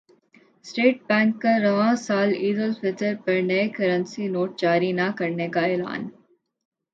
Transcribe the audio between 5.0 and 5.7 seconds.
کرنے کا